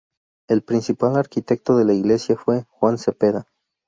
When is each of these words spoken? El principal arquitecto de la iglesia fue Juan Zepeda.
El 0.47 0.63
principal 0.63 1.15
arquitecto 1.15 1.77
de 1.77 1.85
la 1.85 1.93
iglesia 1.93 2.35
fue 2.35 2.65
Juan 2.69 2.97
Zepeda. 2.97 3.45